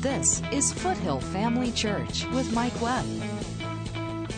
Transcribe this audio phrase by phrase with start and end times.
[0.00, 3.04] This is Foothill Family Church with Mike Webb.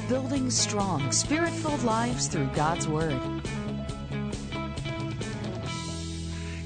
[0.08, 3.16] Building strong, spirit filled lives through God's Word.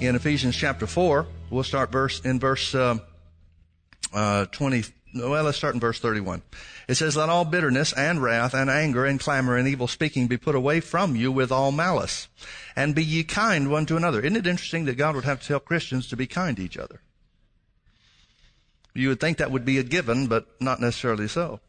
[0.00, 2.96] In Ephesians chapter 4, we'll start verse, in verse, uh,
[4.14, 4.84] uh, 20,
[5.16, 6.40] well, let's start in verse 31.
[6.88, 10.38] It says, Let all bitterness and wrath and anger and clamor and evil speaking be
[10.38, 12.28] put away from you with all malice.
[12.74, 14.20] And be ye kind one to another.
[14.20, 16.78] Isn't it interesting that God would have to tell Christians to be kind to each
[16.78, 17.02] other?
[18.96, 21.60] You would think that would be a given, but not necessarily so.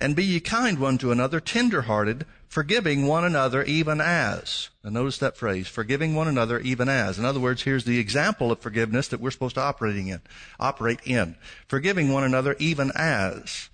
[0.00, 4.68] And be ye kind one to another, tender-hearted, forgiving one another even as.
[4.82, 7.18] Now notice that phrase, forgiving one another even as.
[7.18, 10.20] In other words, here's the example of forgiveness that we're supposed to operating in,
[10.58, 11.36] operate in.
[11.68, 13.68] Forgiving one another even as.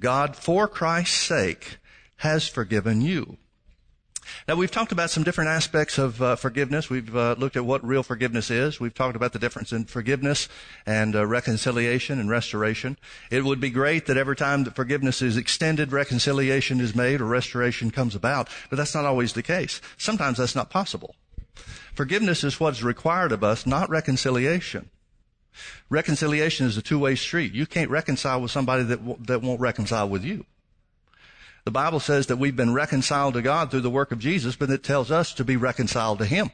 [0.00, 1.76] God, for Christ's sake,
[2.16, 3.36] has forgiven you.
[4.46, 6.90] Now we've talked about some different aspects of uh, forgiveness.
[6.90, 8.78] We've uh, looked at what real forgiveness is.
[8.78, 10.50] We've talked about the difference in forgiveness
[10.84, 12.98] and uh, reconciliation and restoration.
[13.30, 17.24] It would be great that every time that forgiveness is extended, reconciliation is made or
[17.24, 19.80] restoration comes about, but that's not always the case.
[19.96, 21.16] Sometimes that's not possible.
[21.94, 24.90] Forgiveness is what's required of us, not reconciliation.
[25.88, 27.54] Reconciliation is a two-way street.
[27.54, 30.44] You can't reconcile with somebody that, w- that won't reconcile with you.
[31.64, 34.70] The Bible says that we've been reconciled to God through the work of Jesus, but
[34.70, 36.50] it tells us to be reconciled to Him.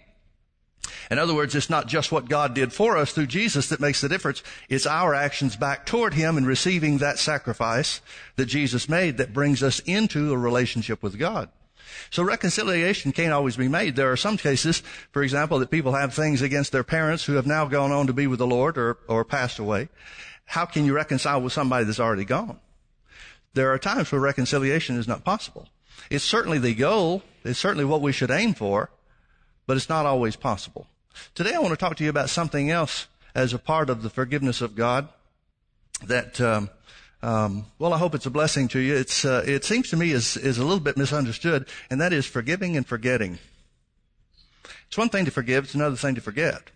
[1.11, 4.01] In other words, it's not just what God did for us through Jesus that makes
[4.01, 4.43] the difference.
[4.69, 8.01] It's our actions back toward Him and receiving that sacrifice
[8.37, 11.51] that Jesus made that brings us into a relationship with God.
[12.11, 13.97] So reconciliation can't always be made.
[13.97, 17.47] There are some cases, for example, that people have things against their parents who have
[17.47, 19.89] now gone on to be with the Lord or, or passed away.
[20.45, 22.61] How can you reconcile with somebody that's already gone?
[23.55, 25.69] There are times where reconciliation is not possible.
[26.09, 27.23] It's certainly the goal.
[27.45, 28.91] It's certainly what we should aim for,
[29.67, 30.87] but it's not always possible.
[31.35, 34.11] Today I want to talk to you about something else as a part of the
[34.11, 35.09] forgiveness of God
[36.05, 36.71] that, um,
[37.23, 38.97] um, well, I hope it's a blessing to you.
[38.97, 42.27] It's, uh, it seems to me is, is a little bit misunderstood, and that is
[42.27, 43.39] forgiving and forgetting.
[44.87, 46.71] It's one thing to forgive, it's another thing to forget.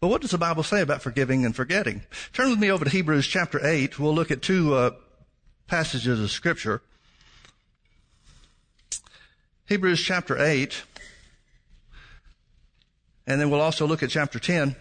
[0.00, 2.02] But what does the Bible say about forgiving and forgetting?
[2.32, 3.98] Turn with me over to Hebrews chapter 8.
[3.98, 4.90] We'll look at two, uh,
[5.68, 6.82] passages of scripture.
[9.66, 10.82] Hebrews chapter 8.
[13.26, 14.74] And then we'll also look at chapter 10.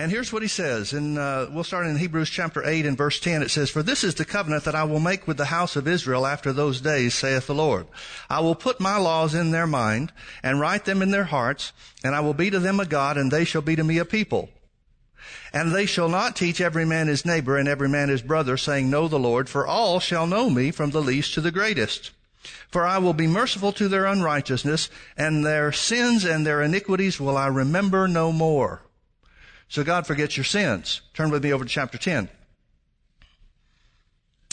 [0.00, 3.18] And here's what he says, and uh, we'll start in Hebrews chapter 8 and verse
[3.18, 3.42] 10.
[3.42, 5.88] It says, For this is the covenant that I will make with the house of
[5.88, 7.88] Israel after those days, saith the Lord.
[8.30, 11.72] I will put my laws in their mind, and write them in their hearts,
[12.04, 14.04] and I will be to them a God, and they shall be to me a
[14.04, 14.50] people.
[15.52, 18.90] And they shall not teach every man his neighbor and every man his brother, saying,
[18.90, 22.10] Know the Lord, for all shall know me from the least to the greatest.
[22.70, 27.36] For I will be merciful to their unrighteousness, and their sins and their iniquities will
[27.36, 28.82] I remember no more.
[29.68, 31.02] So God forgets your sins.
[31.14, 32.28] Turn with me over to chapter 10.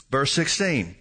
[0.09, 0.95] Verse 16.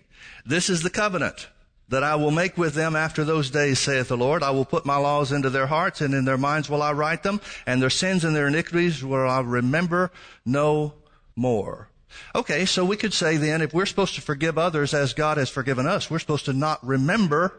[0.47, 1.49] This is the covenant
[1.95, 4.43] that I will make with them after those days, saith the Lord.
[4.43, 7.23] I will put my laws into their hearts, and in their minds will I write
[7.23, 10.11] them, and their sins and their iniquities will I remember
[10.45, 10.95] no
[11.37, 11.89] more.
[12.35, 15.51] Okay, so we could say then, if we're supposed to forgive others as God has
[15.51, 17.55] forgiven us, we're supposed to not remember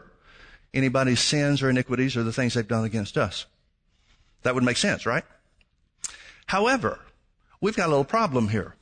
[0.74, 3.46] anybody's sins or iniquities or the things they've done against us.
[4.42, 5.24] That would make sense, right?
[6.46, 7.00] However,
[7.60, 8.74] we've got a little problem here.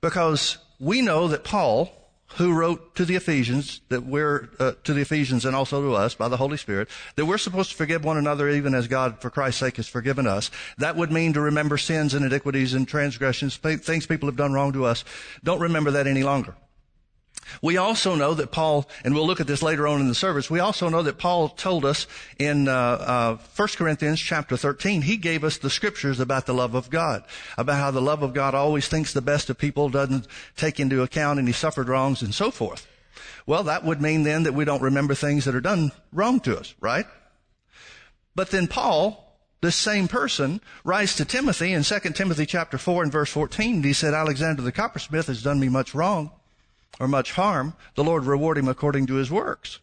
[0.00, 1.90] Because we know that Paul,
[2.36, 6.14] who wrote to the Ephesians that we're uh, to the Ephesians and also to us
[6.14, 9.30] by the Holy Spirit that we're supposed to forgive one another even as God for
[9.30, 10.50] Christ's sake has forgiven us.
[10.78, 14.72] That would mean to remember sins and iniquities and transgressions, things people have done wrong
[14.72, 15.04] to us.
[15.44, 16.54] Don't remember that any longer.
[17.62, 20.50] We also know that Paul, and we'll look at this later on in the service,
[20.50, 22.06] we also know that Paul told us
[22.38, 26.74] in uh, uh, 1 Corinthians chapter 13, he gave us the scriptures about the love
[26.74, 27.24] of God,
[27.56, 31.02] about how the love of God always thinks the best of people, doesn't take into
[31.02, 32.86] account any suffered wrongs and so forth.
[33.46, 36.58] Well, that would mean then that we don't remember things that are done wrong to
[36.58, 37.06] us, right?
[38.34, 43.12] But then Paul, this same person writes to Timothy in 2 Timothy chapter 4 and
[43.12, 46.30] verse 14, he said, Alexander the coppersmith has done me much wrong
[47.00, 49.80] or much harm, the Lord reward him according to his works.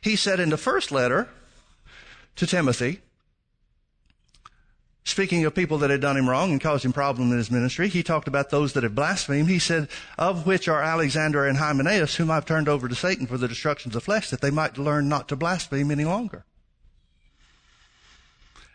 [0.00, 1.28] He said in the first letter
[2.36, 3.00] to Timothy,
[5.04, 7.88] speaking of people that had done him wrong and caused him problem in his ministry,
[7.88, 9.48] he talked about those that had blasphemed.
[9.48, 13.38] He said, of which are Alexander and Hymenaeus, whom I've turned over to Satan for
[13.38, 16.44] the destruction of the flesh, that they might learn not to blaspheme any longer.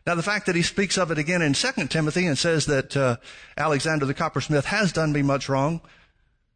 [0.08, 2.96] Now, the fact that he speaks of it again in 2 Timothy and says that
[2.96, 3.18] uh,
[3.58, 5.82] Alexander the coppersmith has done me much wrong,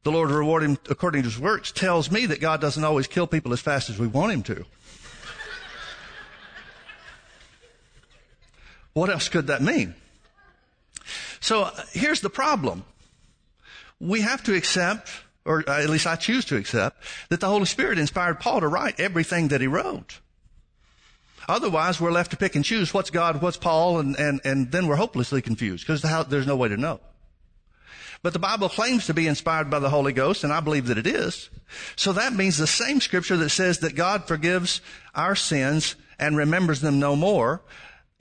[0.04, 3.28] the Lord reward him according to his works, tells me that God doesn't always kill
[3.28, 4.66] people as fast as we want him to.
[8.94, 9.96] What else could that mean?
[11.42, 12.86] So uh, here's the problem.
[14.00, 15.10] We have to accept,
[15.44, 18.98] or at least I choose to accept, that the Holy Spirit inspired Paul to write
[18.98, 20.21] everything that he wrote.
[21.52, 24.88] Otherwise, we're left to pick and choose what's God, what's Paul, and, and, and then
[24.88, 27.02] we're hopelessly confused because there's no way to know.
[28.24, 30.98] But the Bible claims to be inspired by the Holy Ghost, and I believe that
[30.98, 31.50] it is.
[31.98, 34.80] So that means the same scripture that says that God forgives
[35.14, 37.62] our sins and remembers them no more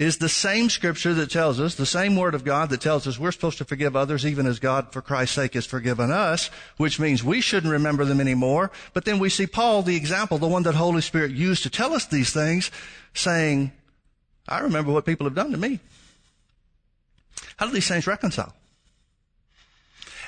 [0.01, 3.19] is the same scripture that tells us, the same word of God that tells us
[3.19, 6.49] we're supposed to forgive others even as God for Christ's sake has forgiven us,
[6.79, 8.71] which means we shouldn't remember them anymore.
[8.95, 11.93] But then we see Paul, the example, the one that Holy Spirit used to tell
[11.93, 12.71] us these things,
[13.13, 13.73] saying,
[14.49, 15.81] I remember what people have done to me.
[17.59, 18.55] How do these things reconcile?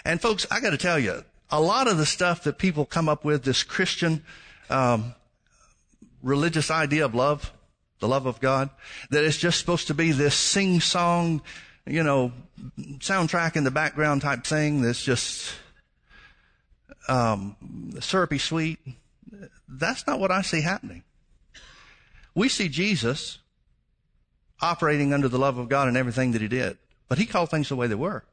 [0.04, 3.08] And folks, I got to tell you, a lot of the stuff that people come
[3.08, 4.22] up with, this Christian
[4.68, 5.14] um,
[6.22, 7.50] religious idea of love,
[8.02, 8.68] the love of God,
[9.10, 11.40] that it's just supposed to be this sing-song,
[11.86, 12.32] you know,
[12.98, 15.54] soundtrack in the background type thing that's just
[17.08, 17.54] um,
[18.00, 18.80] syrupy sweet.
[19.68, 21.04] That's not what I see happening.
[22.34, 23.38] We see Jesus
[24.60, 26.78] operating under the love of God in everything that he did,
[27.08, 28.24] but he called things the way they were.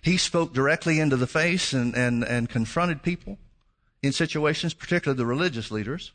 [0.00, 3.36] He spoke directly into the face and, and, and confronted people
[4.02, 6.12] in situations, particularly the religious leaders.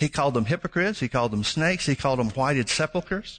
[0.00, 0.98] He called them hypocrites.
[0.98, 1.84] He called them snakes.
[1.84, 3.38] He called them whited sepulchres.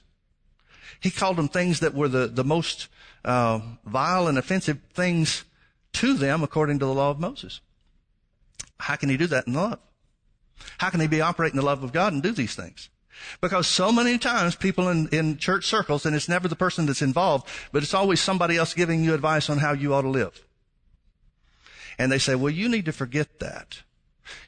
[1.00, 2.86] He called them things that were the, the most
[3.24, 5.44] uh, vile and offensive things
[5.94, 7.60] to them according to the law of Moses.
[8.78, 9.80] How can he do that in love?
[10.78, 12.88] How can he be operating the love of God and do these things?
[13.40, 17.02] Because so many times people in, in church circles, and it's never the person that's
[17.02, 20.46] involved, but it's always somebody else giving you advice on how you ought to live.
[21.98, 23.82] And they say, well, you need to forget that.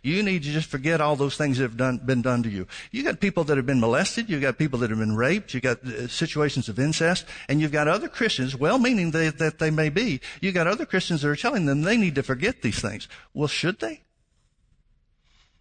[0.03, 2.67] You need to just forget all those things that have done, been done to you.
[2.91, 4.29] You got people that have been molested.
[4.29, 5.55] You've got people that have been raped.
[5.55, 9.71] You've got uh, situations of incest, and you've got other Christians, well-meaning they, that they
[9.71, 10.21] may be.
[10.41, 13.09] You've got other Christians that are telling them they need to forget these things.
[13.33, 14.03] Well, should they?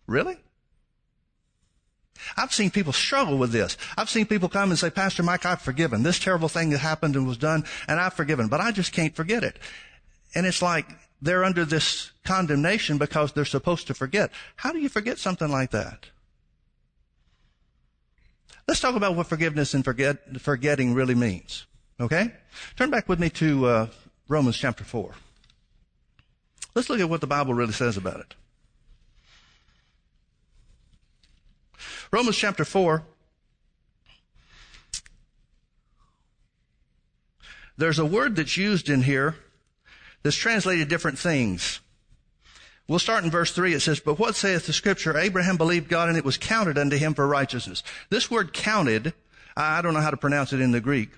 [0.08, 0.38] Really?
[2.38, 3.78] I've seen people struggle with this.
[3.98, 6.04] I've seen people come and say, Pastor Mike, I've forgiven.
[6.04, 9.16] This terrible thing that happened and was done, and I've forgiven, but I just can't
[9.16, 9.60] forget it.
[10.36, 10.88] And it's like
[11.24, 14.30] they're under this condemnation because they're supposed to forget.
[14.58, 16.08] How do you forget something like that?
[18.68, 21.66] Let's talk about what forgiveness and forget, forgetting really means.
[22.00, 22.34] Okay?
[22.76, 23.88] Turn back with me to uh,
[24.28, 25.14] Romans chapter 4.
[26.76, 28.36] Let's look at what the Bible really says about it.
[32.12, 33.02] Romans chapter 4.
[37.78, 39.36] There's a word that's used in here
[40.24, 41.80] that's translated different things.
[42.88, 43.74] We'll start in verse 3.
[43.74, 45.18] It says, But what saith the scripture?
[45.18, 47.84] Abraham believed God and it was counted unto him for righteousness.
[48.10, 49.14] This word counted,
[49.56, 51.10] I don't know how to pronounce it in the Greek,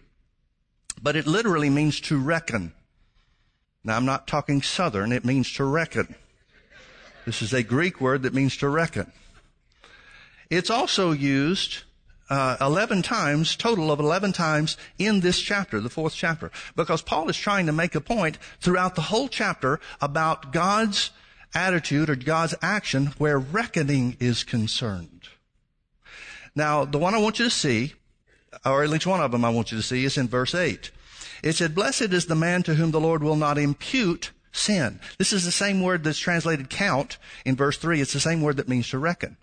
[1.01, 2.73] but it literally means to reckon.
[3.83, 6.15] Now I'm not talking southern, it means to reckon.
[7.25, 9.11] This is a Greek word that means to reckon.
[10.49, 11.83] It's also used
[12.29, 17.29] uh, 11 times, total of 11 times in this chapter, the fourth chapter, because Paul
[17.29, 21.11] is trying to make a point throughout the whole chapter about God's
[21.53, 25.29] attitude or God's action where reckoning is concerned.
[26.55, 27.93] Now, the one I want you to see,
[28.65, 30.91] or at least one of them I want you to see, is in verse 8.
[31.43, 34.99] It said, Blessed is the man to whom the Lord will not impute sin.
[35.17, 38.01] This is the same word that's translated count in verse 3.
[38.01, 39.37] It's the same word that means to reckon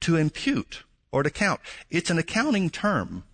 [0.00, 0.82] to impute
[1.12, 1.60] or to count.
[1.90, 3.24] It's an accounting term.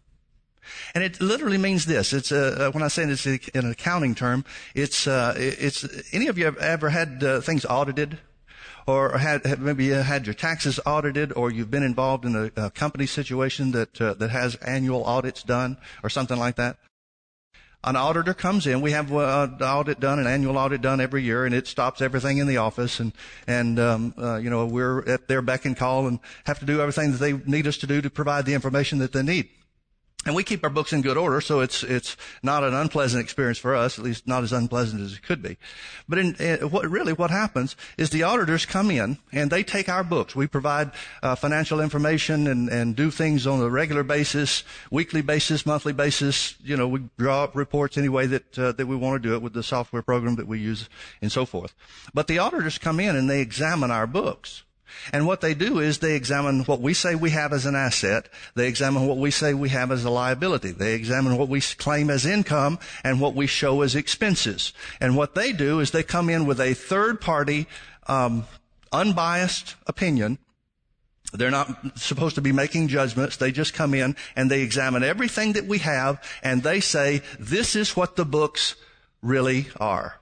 [0.95, 2.13] And it literally means this.
[2.13, 6.39] It's a, uh, when I say it's an accounting term, it's, uh, it's, any of
[6.39, 8.19] you have ever had uh, things audited?
[8.85, 12.71] Or had, maybe you had your taxes audited, or you've been involved in a, a
[12.71, 16.79] company situation that, uh, that has annual audits done, or something like that?
[17.85, 18.81] An auditor comes in.
[18.81, 22.39] We have an audit done, an annual audit done every year, and it stops everything
[22.39, 23.01] in the office.
[23.01, 23.13] And
[23.47, 26.81] and um, uh, you know we're at their beck and call and have to do
[26.81, 29.49] everything that they need us to do to provide the information that they need.
[30.25, 33.59] And we keep our books in good order, so it's it's not an unpleasant experience
[33.59, 35.57] for us, at least not as unpleasant as it could be.
[36.09, 39.89] But in, in what really what happens is the auditors come in and they take
[39.89, 40.37] our books.
[40.37, 40.93] We provide
[41.25, 44.63] uh, financial information and and do things on a regular basis,
[44.93, 46.55] weekly basis, monthly basis.
[46.63, 49.35] You know, we draw up reports any way that uh, that we want to do
[49.35, 50.89] it with the software program that we use
[51.21, 51.75] and so forth.
[52.15, 54.63] But the auditors come in and they examine our books.
[55.13, 58.29] And what they do is they examine what we say we have as an asset.
[58.55, 60.73] They examine what we say we have as a liability.
[60.73, 64.73] They examine what we claim as income and what we show as expenses.
[65.01, 67.67] And what they do is they come in with a third party,
[68.07, 68.45] um,
[68.93, 70.39] unbiased opinion
[71.33, 73.37] They're not supposed to be making judgments.
[73.37, 77.75] They just come in and they examine everything that we have and they say, this
[77.75, 78.77] is what the books
[79.23, 80.21] really are.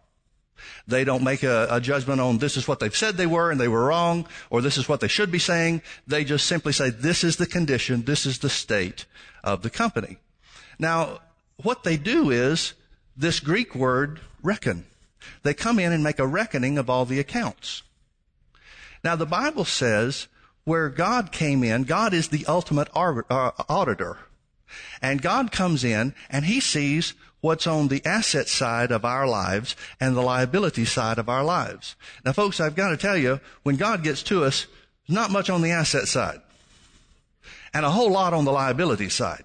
[0.86, 3.60] They don't make a, a, judgment on this is what they've said they were and
[3.60, 5.82] they were wrong, or this is what they should be saying.
[6.06, 9.06] They just simply say, this is the condition, this is the state
[9.44, 10.18] of the company.
[10.78, 11.20] Now,
[11.62, 12.74] what they do is
[13.16, 14.86] this Greek word, reckon.
[15.42, 17.82] They come in and make a reckoning of all the accounts.
[19.04, 20.28] Now, the Bible says
[20.64, 24.18] where God came in, God is the ultimate uh, auditor.
[25.02, 29.76] And God comes in and he sees what's on the asset side of our lives
[29.98, 31.96] and the liability side of our lives.
[32.24, 34.66] Now folks, I've got to tell you, when God gets to us,
[35.08, 36.40] not much on the asset side.
[37.72, 39.44] And a whole lot on the liability side.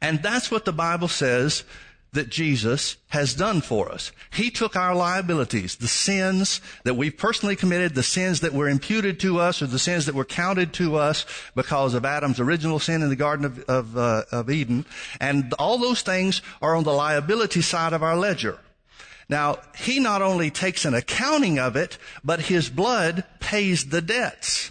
[0.00, 1.64] And that's what the Bible says
[2.12, 4.12] that Jesus has done for us.
[4.32, 9.18] He took our liabilities, the sins that we personally committed, the sins that were imputed
[9.20, 13.02] to us, or the sins that were counted to us because of Adam's original sin
[13.02, 14.84] in the Garden of, of, uh, of Eden.
[15.20, 18.58] And all those things are on the liability side of our ledger.
[19.30, 24.70] Now, he not only takes an accounting of it, but his blood pays the debts.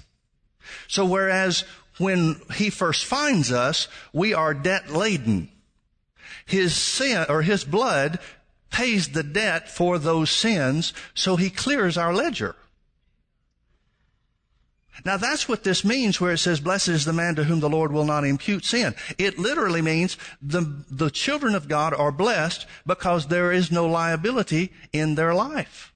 [0.88, 1.63] So whereas
[1.98, 5.50] when he first finds us, we are debt laden
[6.51, 8.20] his sin or his blood
[8.70, 12.55] pays the debt for those sins, so he clears our ledger.
[15.03, 17.70] Now that's what this means where it says, blessed is the man to whom the
[17.70, 18.93] Lord will not impute sin.
[19.17, 24.72] It literally means the, the children of God are blessed because there is no liability
[24.93, 25.90] in their life.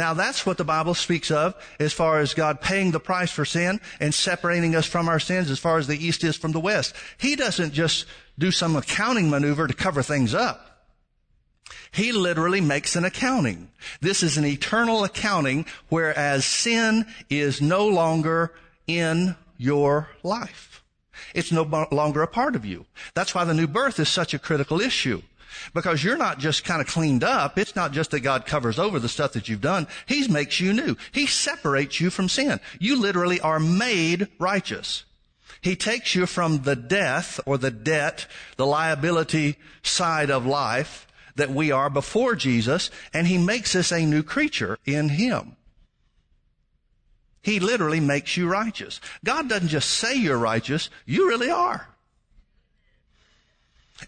[0.00, 3.44] Now that's what the Bible speaks of as far as God paying the price for
[3.44, 6.58] sin and separating us from our sins as far as the east is from the
[6.58, 6.94] west.
[7.18, 8.06] He doesn't just
[8.38, 10.86] do some accounting maneuver to cover things up.
[11.92, 13.68] He literally makes an accounting.
[14.00, 18.54] This is an eternal accounting, whereas sin is no longer
[18.86, 20.82] in your life.
[21.34, 22.86] It's no longer a part of you.
[23.12, 25.20] That's why the new birth is such a critical issue.
[25.74, 27.58] Because you're not just kind of cleaned up.
[27.58, 29.86] It's not just that God covers over the stuff that you've done.
[30.06, 30.96] He makes you new.
[31.12, 32.60] He separates you from sin.
[32.78, 35.04] You literally are made righteous.
[35.60, 38.26] He takes you from the death or the debt,
[38.56, 44.06] the liability side of life that we are before Jesus, and He makes us a
[44.06, 45.56] new creature in Him.
[47.42, 49.00] He literally makes you righteous.
[49.24, 51.88] God doesn't just say you're righteous, you really are.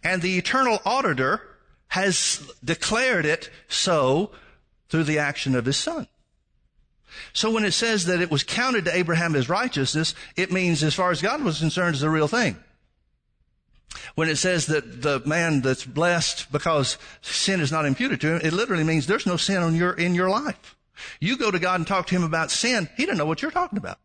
[0.02, 1.42] And the eternal auditor
[1.88, 4.30] has declared it so
[4.88, 6.06] through the action of his son.
[7.34, 10.94] So when it says that it was counted to Abraham as righteousness, it means as
[10.94, 12.56] far as God was concerned, it's a real thing.
[14.14, 18.40] When it says that the man that's blessed because sin is not imputed to him,
[18.42, 20.76] it literally means there's no sin your, in your life.
[21.20, 23.50] You go to God and talk to him about sin, he doesn't know what you're
[23.50, 23.98] talking about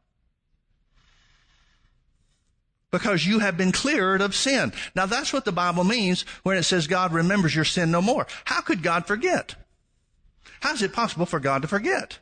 [2.91, 4.73] because you have been cleared of sin.
[4.95, 8.27] Now that's what the Bible means when it says God remembers your sin no more.
[8.45, 9.55] How could God forget?
[10.61, 12.19] How is it possible for God to forget?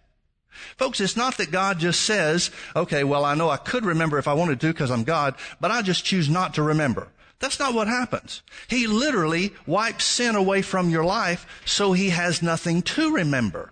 [0.78, 4.28] Folks, it's not that God just says, okay, well, I know I could remember if
[4.28, 7.10] I wanted to because I'm God, but I just choose not to remember.
[7.40, 8.42] That's not what happens.
[8.68, 13.72] He literally wipes sin away from your life so he has nothing to remember.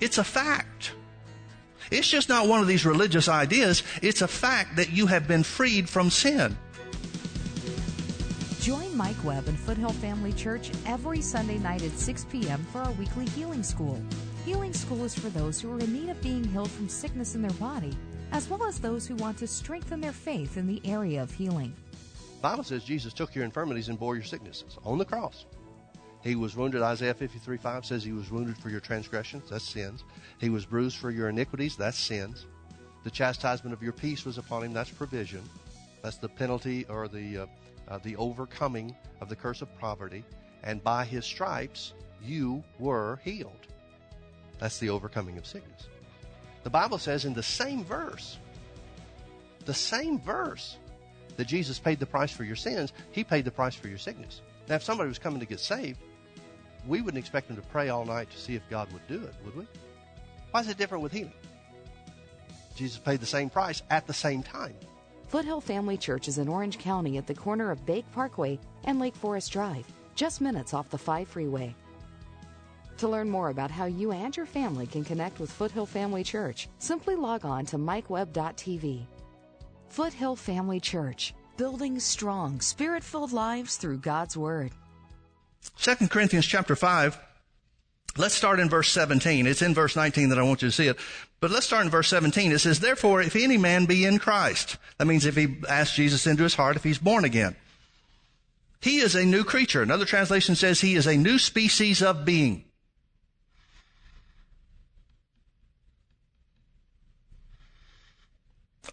[0.00, 0.92] It's a fact.
[1.90, 3.82] It's just not one of these religious ideas.
[4.00, 6.56] It's a fact that you have been freed from sin.
[8.60, 12.64] Join Mike Webb and Foothill Family Church every Sunday night at 6 p.m.
[12.70, 14.00] for our weekly healing school.
[14.44, 17.42] Healing school is for those who are in need of being healed from sickness in
[17.42, 17.96] their body,
[18.32, 21.74] as well as those who want to strengthen their faith in the area of healing.
[22.36, 25.46] The Bible says Jesus took your infirmities and bore your sicknesses on the cross.
[26.22, 30.04] He was wounded, Isaiah 53 5 says he was wounded for your transgressions, that's sins.
[30.38, 32.46] He was bruised for your iniquities, that's sins.
[33.04, 35.42] The chastisement of your peace was upon him, that's provision.
[36.02, 37.46] That's the penalty or the, uh,
[37.88, 40.24] uh, the overcoming of the curse of poverty.
[40.62, 43.66] And by his stripes, you were healed.
[44.58, 45.88] That's the overcoming of sickness.
[46.64, 48.38] The Bible says in the same verse,
[49.64, 50.76] the same verse,
[51.36, 54.42] that Jesus paid the price for your sins, he paid the price for your sickness.
[54.68, 55.98] Now, if somebody was coming to get saved,
[56.90, 59.34] we wouldn't expect them to pray all night to see if God would do it,
[59.44, 59.66] would we?
[60.50, 61.32] Why is it different with healing?
[62.74, 64.74] Jesus paid the same price at the same time.
[65.28, 69.14] Foothill Family Church is in Orange County at the corner of Bake Parkway and Lake
[69.14, 71.72] Forest Drive, just minutes off the 5 freeway.
[72.98, 76.68] To learn more about how you and your family can connect with Foothill Family Church,
[76.80, 79.06] simply log on to mikewebb.tv.
[79.88, 84.72] Foothill Family Church, building strong, spirit filled lives through God's Word.
[85.78, 87.18] 2 Corinthians chapter 5,
[88.16, 89.46] Let's start in verse 17.
[89.46, 90.98] It's in verse 19 that I want you to see it.
[91.38, 92.52] But let's start in verse 17.
[92.52, 96.26] It says, Therefore, if any man be in Christ, that means if he asks Jesus
[96.26, 97.56] into his heart, if he's born again,
[98.80, 99.82] he is a new creature.
[99.82, 102.64] Another translation says he is a new species of being.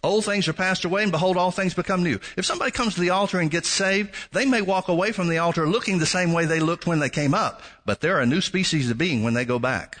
[0.02, 2.20] Old things are passed away and behold all things become new.
[2.36, 5.38] If somebody comes to the altar and gets saved, they may walk away from the
[5.38, 8.40] altar looking the same way they looked when they came up, but they're a new
[8.40, 9.98] species of being when they go back.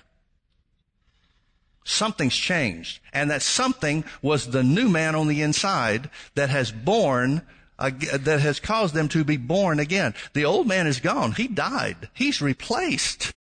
[1.84, 3.00] Something's changed.
[3.12, 7.42] And that something was the new man on the inside that has born,
[7.78, 10.14] uh, that has caused them to be born again.
[10.34, 11.32] The old man is gone.
[11.32, 12.08] He died.
[12.12, 13.32] He's replaced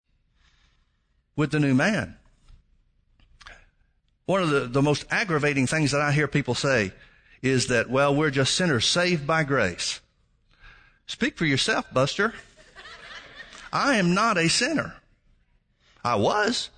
[1.35, 2.16] with the new man.
[4.27, 6.91] One of the, the most aggravating things that I hear people say
[7.41, 10.01] is that, well, we're just sinners saved by grace.
[11.05, 12.33] Speak for yourself, Buster.
[13.71, 14.95] I am not a sinner.
[16.03, 16.69] I was,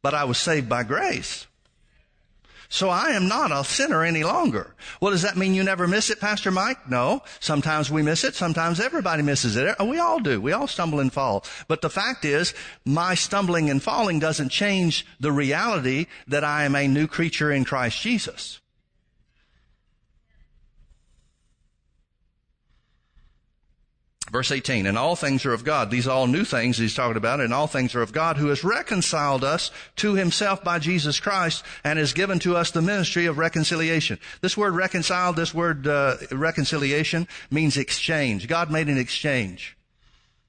[0.00, 1.48] but I was saved by grace.
[2.72, 4.76] So I am not a sinner any longer.
[5.00, 6.88] Well, does that mean you never miss it, Pastor Mike?
[6.88, 7.20] No.
[7.40, 8.36] Sometimes we miss it.
[8.36, 9.74] Sometimes everybody misses it.
[9.84, 10.40] We all do.
[10.40, 11.44] We all stumble and fall.
[11.66, 16.76] But the fact is, my stumbling and falling doesn't change the reality that I am
[16.76, 18.60] a new creature in Christ Jesus.
[24.30, 25.90] Verse 18, and all things are of God.
[25.90, 28.62] These all new things he's talking about, and all things are of God who has
[28.62, 33.38] reconciled us to himself by Jesus Christ and has given to us the ministry of
[33.38, 34.20] reconciliation.
[34.40, 38.46] This word reconciled, this word uh, reconciliation means exchange.
[38.46, 39.76] God made an exchange.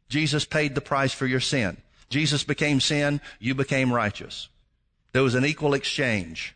[0.10, 1.78] Jesus paid the price for your sin.
[2.10, 4.50] Jesus became sin, you became righteous.
[5.12, 6.56] There was an equal exchange.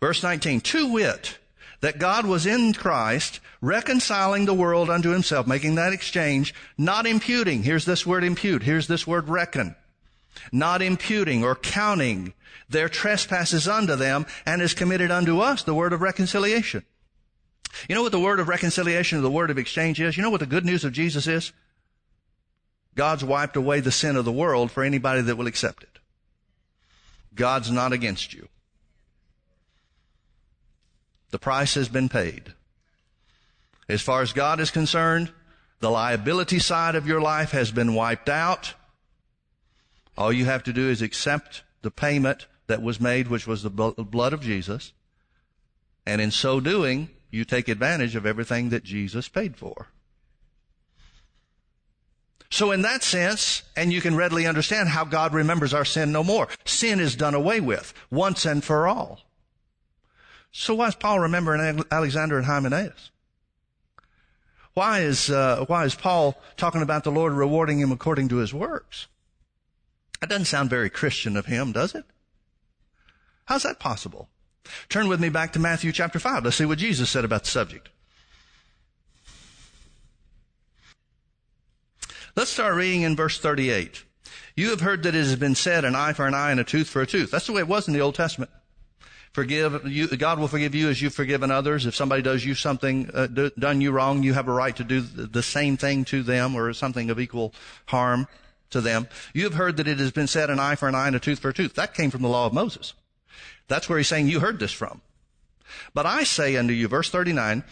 [0.00, 1.38] Verse 19, to wit,
[1.80, 7.62] that God was in Christ, reconciling the world unto himself, making that exchange, not imputing.
[7.62, 8.62] Here's this word impute.
[8.62, 9.76] Here's this word reckon.
[10.52, 12.34] Not imputing or counting
[12.68, 16.84] their trespasses unto them and is committed unto us the word of reconciliation.
[17.88, 20.16] You know what the word of reconciliation or the word of exchange is?
[20.16, 21.52] You know what the good news of Jesus is?
[22.94, 25.98] God's wiped away the sin of the world for anybody that will accept it.
[27.34, 28.48] God's not against you.
[31.30, 32.54] The price has been paid.
[33.88, 35.32] As far as God is concerned,
[35.80, 38.74] the liability side of your life has been wiped out.
[40.16, 43.70] All you have to do is accept the payment that was made, which was the
[43.70, 44.92] blood of Jesus.
[46.06, 49.88] And in so doing, you take advantage of everything that Jesus paid for.
[52.48, 56.24] So in that sense, and you can readily understand how God remembers our sin no
[56.24, 56.48] more.
[56.64, 59.20] Sin is done away with once and for all.
[60.58, 63.10] So why is Paul remembering Alexander and Hymenaeus?
[64.72, 68.54] Why is, uh, why is Paul talking about the Lord rewarding him according to his
[68.54, 69.06] works?
[70.20, 72.06] That doesn't sound very Christian of him, does it?
[73.44, 74.30] How's that possible?
[74.88, 76.44] Turn with me back to Matthew chapter 5.
[76.44, 77.90] Let's see what Jesus said about the subject.
[82.34, 84.04] Let's start reading in verse 38.
[84.56, 86.64] You have heard that it has been said, an eye for an eye and a
[86.64, 87.30] tooth for a tooth.
[87.30, 88.50] That's the way it was in the Old Testament.
[89.36, 91.84] Forgive you, God will forgive you as you've forgiven others.
[91.84, 94.82] If somebody does you something, uh, do, done you wrong, you have a right to
[94.82, 97.52] do the same thing to them or something of equal
[97.84, 98.28] harm
[98.70, 99.08] to them.
[99.34, 101.20] You have heard that it has been said an eye for an eye and a
[101.20, 101.74] tooth for a tooth.
[101.74, 102.94] That came from the law of Moses.
[103.68, 105.02] That's where he's saying you heard this from.
[105.92, 107.62] But I say unto you, verse 39,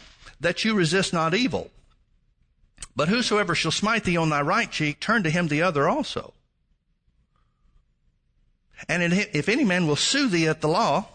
[0.40, 1.70] that you resist not evil.
[2.94, 6.34] But whosoever shall smite thee on thy right cheek, turn to him the other also.
[8.86, 11.06] And if any man will sue thee at the law,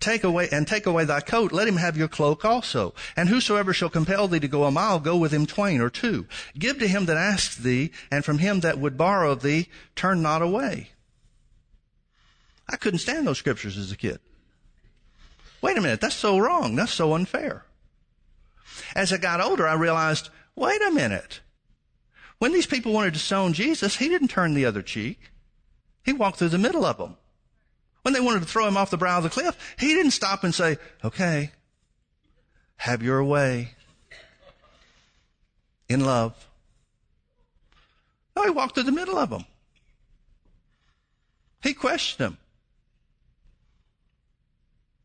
[0.00, 2.94] Take away, and take away thy coat, let him have your cloak also.
[3.16, 6.26] And whosoever shall compel thee to go a mile, go with him twain or two.
[6.58, 10.22] Give to him that asks thee, and from him that would borrow of thee, turn
[10.22, 10.90] not away.
[12.68, 14.18] I couldn't stand those scriptures as a kid.
[15.62, 16.76] Wait a minute, that's so wrong.
[16.76, 17.64] That's so unfair.
[18.94, 21.40] As I got older, I realized, wait a minute.
[22.38, 25.32] When these people wanted to stone Jesus, he didn't turn the other cheek.
[26.04, 27.16] He walked through the middle of them.
[28.06, 30.44] When they wanted to throw him off the brow of the cliff, he didn't stop
[30.44, 31.50] and say, okay,
[32.76, 33.70] have your way
[35.88, 36.32] in love.
[38.36, 39.44] No, he walked through the middle of them.
[41.64, 42.38] He questioned them.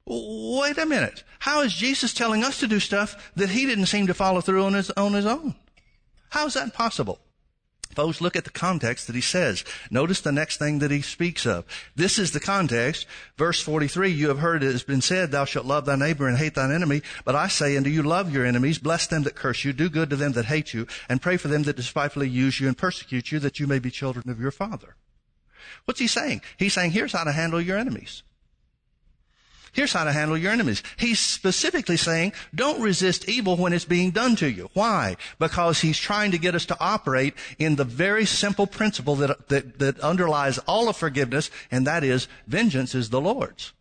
[0.05, 1.23] Wait a minute.
[1.39, 4.63] How is Jesus telling us to do stuff that he didn't seem to follow through
[4.63, 5.55] on his, on his own?
[6.29, 7.17] How is that possible?
[7.91, 9.63] Folks, look at the context that he says.
[9.89, 11.65] Notice the next thing that he speaks of.
[11.95, 13.05] This is the context.
[13.37, 16.37] Verse 43, you have heard it has been said, thou shalt love thy neighbor and
[16.37, 17.01] hate thine enemy.
[17.25, 20.09] But I say unto you, love your enemies, bless them that curse you, do good
[20.09, 23.31] to them that hate you, and pray for them that despitefully use you and persecute
[23.31, 24.95] you, that you may be children of your Father.
[25.85, 26.41] What's he saying?
[26.57, 28.23] He's saying, here's how to handle your enemies.
[29.73, 30.83] Here's how to handle your enemies.
[30.97, 34.69] He's specifically saying, don't resist evil when it's being done to you.
[34.73, 35.15] Why?
[35.39, 39.79] Because he's trying to get us to operate in the very simple principle that, that,
[39.79, 43.71] that underlies all of forgiveness, and that is, vengeance is the Lord's.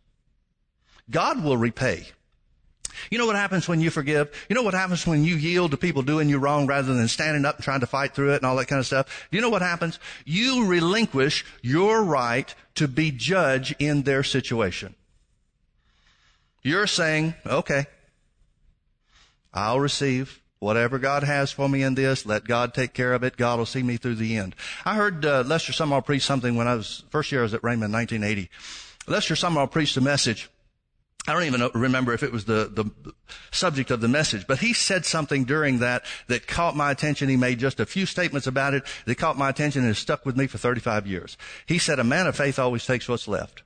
[1.09, 2.07] God will repay.
[3.09, 4.29] You know what happens when you forgive?
[4.47, 7.45] You know what happens when you yield to people doing you wrong rather than standing
[7.45, 9.27] up and trying to fight through it and all that kind of stuff?
[9.29, 9.99] Do you know what happens?
[10.23, 14.95] You relinquish your right to be judge in their situation.
[16.63, 17.85] You're saying, okay,
[19.53, 22.25] I'll receive whatever God has for me in this.
[22.25, 23.35] Let God take care of it.
[23.35, 24.55] God will see me through the end.
[24.85, 27.61] I heard uh, Lester Sumrall preach something when I was first year I was at
[27.61, 28.49] Rhema, in 1980.
[29.07, 30.49] Lester Sumrall preached a message.
[31.27, 33.13] I don't even remember if it was the, the
[33.51, 37.29] subject of the message, but he said something during that that caught my attention.
[37.29, 40.25] He made just a few statements about it that caught my attention and has stuck
[40.25, 41.37] with me for 35 years.
[41.67, 43.61] He said, a man of faith always takes what's left.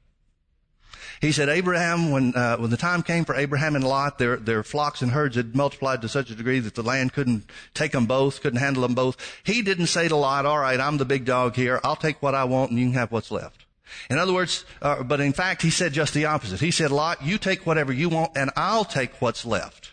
[1.22, 4.64] He said Abraham, when uh, when the time came for Abraham and Lot, their their
[4.64, 8.06] flocks and herds had multiplied to such a degree that the land couldn't take them
[8.06, 9.18] both, couldn't handle them both.
[9.44, 11.80] He didn't say to Lot, "All right, I'm the big dog here.
[11.84, 13.66] I'll take what I want, and you can have what's left."
[14.10, 16.60] In other words, uh, but in fact, he said just the opposite.
[16.60, 19.92] He said, "Lot, you take whatever you want, and I'll take what's left."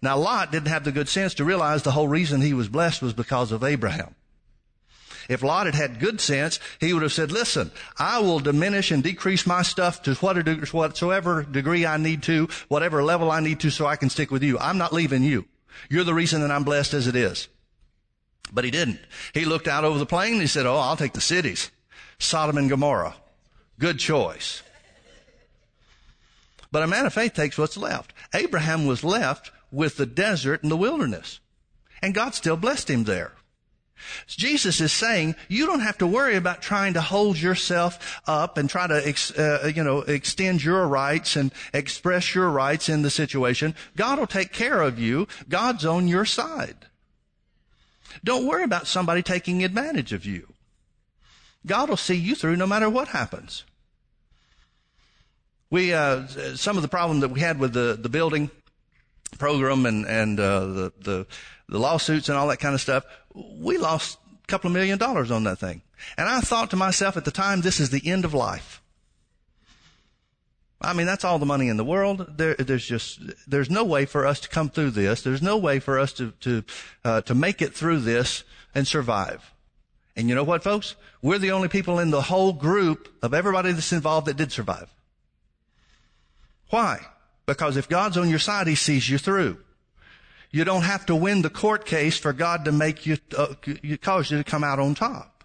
[0.00, 3.02] Now, Lot didn't have the good sense to realize the whole reason he was blessed
[3.02, 4.14] was because of Abraham.
[5.28, 9.02] If Lot had had good sense, he would have said, listen, I will diminish and
[9.02, 13.86] decrease my stuff to whatsoever degree I need to, whatever level I need to so
[13.86, 14.58] I can stick with you.
[14.58, 15.46] I'm not leaving you.
[15.88, 17.48] You're the reason that I'm blessed as it is.
[18.52, 19.00] But he didn't.
[19.32, 21.70] He looked out over the plain and he said, oh, I'll take the cities.
[22.18, 23.16] Sodom and Gomorrah.
[23.78, 24.62] Good choice.
[26.70, 28.12] But a man of faith takes what's left.
[28.34, 31.40] Abraham was left with the desert and the wilderness.
[32.02, 33.32] And God still blessed him there.
[34.26, 38.68] Jesus is saying you don't have to worry about trying to hold yourself up and
[38.68, 43.74] try to, uh, you know, extend your rights and express your rights in the situation.
[43.96, 45.28] God will take care of you.
[45.48, 46.86] God's on your side.
[48.22, 50.52] Don't worry about somebody taking advantage of you.
[51.66, 53.64] God will see you through no matter what happens.
[55.70, 58.50] We, uh, some of the problem that we had with the, the building
[59.38, 61.26] program and, and, uh, the, the,
[61.68, 65.30] the lawsuits and all that kind of stuff, we lost a couple of million dollars
[65.30, 65.82] on that thing.
[66.16, 68.80] And I thought to myself at the time, this is the end of life.
[70.80, 72.36] I mean, that's all the money in the world.
[72.36, 75.22] There, there's just, there's no way for us to come through this.
[75.22, 76.64] There's no way for us to, to,
[77.04, 78.44] uh, to make it through this
[78.74, 79.52] and survive.
[80.16, 80.94] And you know what, folks?
[81.22, 84.92] We're the only people in the whole group of everybody that's involved that did survive.
[86.70, 87.00] Why?
[87.46, 89.58] Because if God's on your side, He sees you through.
[90.54, 93.54] You don't have to win the court case for God to make you, uh,
[94.00, 95.42] cause you to come out on top.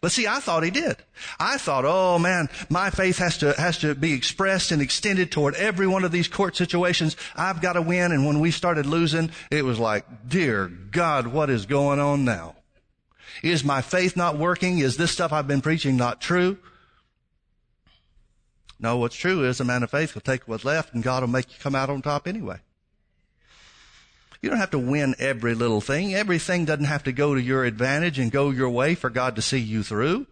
[0.00, 0.98] But see, I thought he did.
[1.40, 5.56] I thought, oh man, my faith has to, has to be expressed and extended toward
[5.56, 7.16] every one of these court situations.
[7.34, 8.12] I've got to win.
[8.12, 12.54] And when we started losing, it was like, dear God, what is going on now?
[13.42, 14.78] Is my faith not working?
[14.78, 16.58] Is this stuff I've been preaching not true?
[18.78, 21.30] No, what's true is a man of faith will take what's left and God will
[21.30, 22.60] make you come out on top anyway.
[24.44, 26.14] You don't have to win every little thing.
[26.14, 29.42] Everything doesn't have to go to your advantage and go your way for God to
[29.42, 30.26] see you through.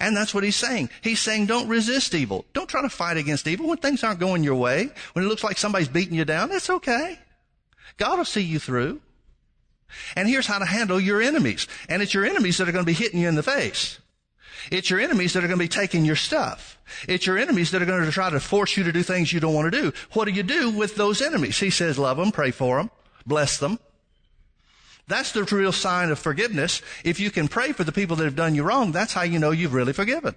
[0.00, 0.88] And that's what he's saying.
[1.02, 2.46] He's saying don't resist evil.
[2.54, 4.88] Don't try to fight against evil when things aren't going your way.
[5.12, 7.18] When it looks like somebody's beating you down, that's okay.
[7.98, 9.02] God will see you through.
[10.16, 11.68] And here's how to handle your enemies.
[11.90, 14.00] And it's your enemies that are going to be hitting you in the face.
[14.70, 16.78] It's your enemies that are going to be taking your stuff.
[17.06, 19.40] It's your enemies that are going to try to force you to do things you
[19.40, 19.92] don't want to do.
[20.12, 21.58] What do you do with those enemies?
[21.58, 22.90] He says, love them, pray for them,
[23.26, 23.78] bless them.
[25.06, 26.80] That's the real sign of forgiveness.
[27.04, 29.38] If you can pray for the people that have done you wrong, that's how you
[29.38, 30.34] know you've really forgiven.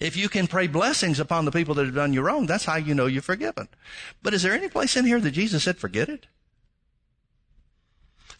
[0.00, 2.74] If you can pray blessings upon the people that have done you wrong, that's how
[2.74, 3.68] you know you're forgiven.
[4.22, 6.26] But is there any place in here that Jesus said, forget it?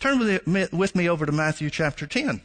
[0.00, 2.40] Turn with me over to Matthew chapter 10.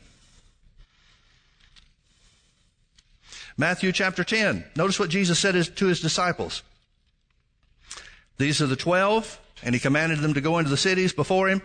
[3.58, 4.66] Matthew chapter 10.
[4.76, 6.62] Notice what Jesus said to his disciples.
[8.38, 11.62] These are the twelve and he commanded them to go into the cities before him.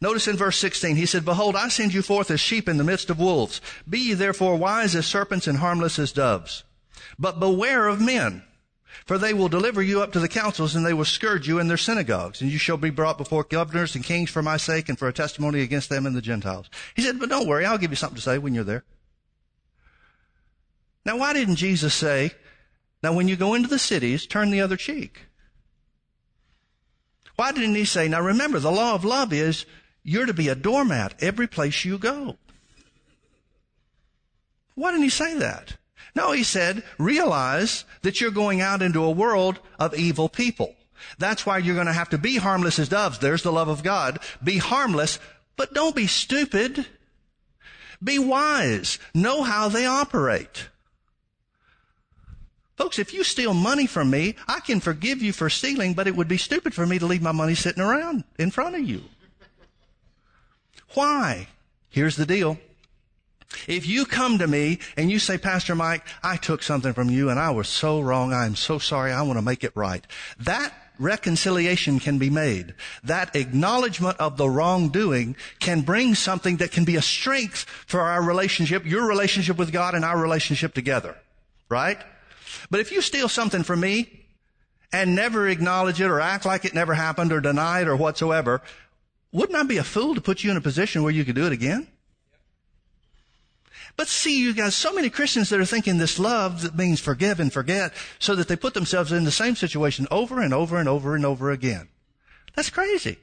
[0.00, 2.84] Notice in verse 16, he said, Behold, I send you forth as sheep in the
[2.84, 3.60] midst of wolves.
[3.88, 6.64] Be ye therefore wise as serpents and harmless as doves.
[7.18, 8.42] But beware of men.
[9.06, 11.68] For they will deliver you up to the councils and they will scourge you in
[11.68, 14.98] their synagogues and you shall be brought before governors and kings for my sake and
[14.98, 16.68] for a testimony against them and the Gentiles.
[16.94, 18.84] He said, but don't worry, I'll give you something to say when you're there.
[21.04, 22.32] Now why didn't Jesus say,
[23.02, 25.26] now when you go into the cities, turn the other cheek?
[27.42, 29.66] Why didn't he say, now remember, the law of love is
[30.04, 32.36] you're to be a doormat every place you go.
[34.76, 35.76] Why didn't he say that?
[36.14, 40.76] No, he said, realize that you're going out into a world of evil people.
[41.18, 43.18] That's why you're going to have to be harmless as doves.
[43.18, 44.20] There's the love of God.
[44.44, 45.18] Be harmless,
[45.56, 46.86] but don't be stupid.
[48.00, 49.00] Be wise.
[49.14, 50.68] Know how they operate.
[52.76, 56.16] Folks, if you steal money from me, I can forgive you for stealing, but it
[56.16, 59.02] would be stupid for me to leave my money sitting around in front of you.
[60.94, 61.48] Why?
[61.90, 62.58] Here's the deal.
[63.66, 67.28] If you come to me and you say, Pastor Mike, I took something from you
[67.28, 68.32] and I was so wrong.
[68.32, 69.12] I'm so sorry.
[69.12, 70.04] I want to make it right.
[70.38, 72.74] That reconciliation can be made.
[73.04, 78.22] That acknowledgement of the wrongdoing can bring something that can be a strength for our
[78.22, 81.16] relationship, your relationship with God and our relationship together.
[81.68, 81.98] Right?
[82.70, 84.26] But if you steal something from me
[84.92, 88.62] and never acknowledge it or act like it never happened or deny it or whatsoever,
[89.32, 91.46] wouldn't I be a fool to put you in a position where you could do
[91.46, 91.88] it again?
[93.96, 97.40] But see, you guys, so many Christians that are thinking this love that means forgive
[97.40, 100.88] and forget so that they put themselves in the same situation over and over and
[100.88, 101.88] over and over again.
[102.54, 103.18] That's crazy.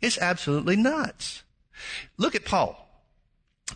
[0.00, 1.44] It's absolutely nuts.
[2.16, 2.88] Look at Paul.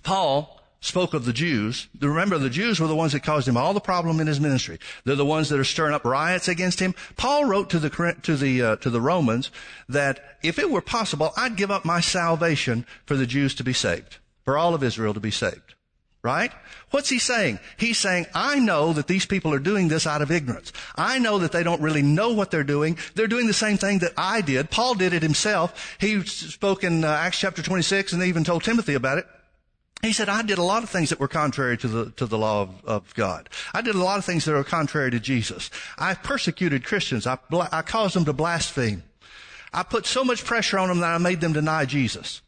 [0.03, 1.89] Paul spoke of the Jews.
[2.01, 4.79] Remember, the Jews were the ones that caused him all the problem in his ministry.
[5.05, 6.95] They're the ones that are stirring up riots against him.
[7.17, 9.51] Paul wrote to the to the uh, to the Romans
[9.89, 13.73] that if it were possible, I'd give up my salvation for the Jews to be
[13.73, 15.75] saved, for all of Israel to be saved.
[16.23, 16.51] Right?
[16.91, 17.61] What's he saying?
[17.77, 20.73] He's saying, I know that these people are doing this out of ignorance.
[20.97, 22.99] I know that they don't really know what they're doing.
[23.15, 24.71] They're doing the same thing that I did.
[24.71, 25.97] Paul did it himself.
[26.01, 29.27] He spoke in uh, Acts chapter 26 and even told Timothy about it.
[30.03, 32.39] He said, I did a lot of things that were contrary to the, to the
[32.39, 33.49] law of, of God.
[33.75, 35.71] I did a lot of things that were contrary to Jesus.
[35.99, 37.27] I persecuted Christians.
[37.27, 39.03] I, I caused them to blaspheme.
[39.73, 42.43] I put so much pressure on them that I made them deny Jesus.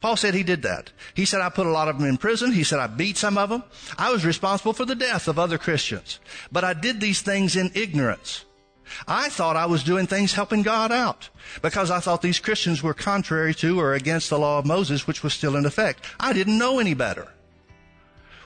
[0.00, 0.90] Paul said he did that.
[1.14, 2.52] He said, I put a lot of them in prison.
[2.52, 3.62] He said, I beat some of them.
[3.96, 6.18] I was responsible for the death of other Christians.
[6.50, 8.44] But I did these things in ignorance.
[9.06, 11.28] I thought I was doing things helping God out
[11.62, 15.22] because I thought these Christians were contrary to or against the law of Moses, which
[15.22, 16.04] was still in effect.
[16.18, 17.28] I didn't know any better.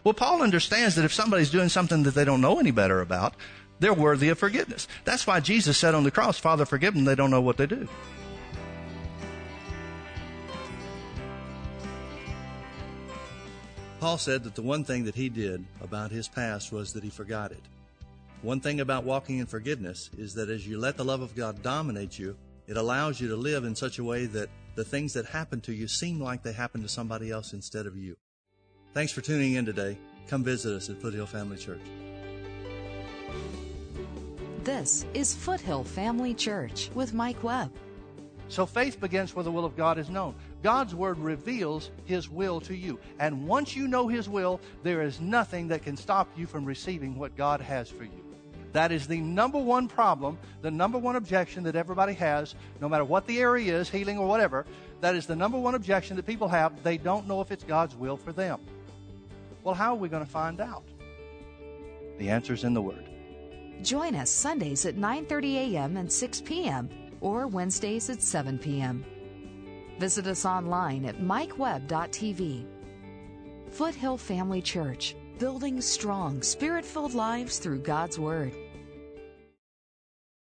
[0.02, 3.34] Well, Paul understands that if somebody's doing something that they don't know any better about,
[3.80, 4.88] they're worthy of forgiveness.
[5.04, 7.04] That's why Jesus said on the cross, Father, forgive them.
[7.04, 7.88] They don't know what they do.
[14.00, 17.10] Paul said that the one thing that he did about his past was that he
[17.10, 17.60] forgot it.
[18.42, 21.62] One thing about walking in forgiveness is that as you let the love of God
[21.62, 25.26] dominate you, it allows you to live in such a way that the things that
[25.26, 28.16] happen to you seem like they happen to somebody else instead of you.
[28.94, 29.98] Thanks for tuning in today.
[30.26, 31.82] Come visit us at Foothill Family Church.
[34.64, 37.70] This is Foothill Family Church with Mike Webb.
[38.48, 40.34] So faith begins where the will of God is known.
[40.62, 42.98] God's word reveals his will to you.
[43.18, 47.18] And once you know his will, there is nothing that can stop you from receiving
[47.18, 48.29] what God has for you.
[48.72, 53.04] That is the number one problem, the number one objection that everybody has, no matter
[53.04, 54.64] what the area is, healing or whatever.
[55.00, 56.82] That is the number one objection that people have.
[56.82, 58.60] They don't know if it's God's will for them.
[59.64, 60.84] Well, how are we going to find out?
[62.18, 63.08] The answer is in the Word.
[63.82, 65.96] Join us Sundays at 9:30 a.m.
[65.96, 66.88] and 6 p.m.
[67.20, 69.04] or Wednesdays at 7 p.m.
[69.98, 72.66] Visit us online at mikewebb.tv.
[73.70, 78.52] Foothill Family Church building strong, spirit filled lives through God's Word.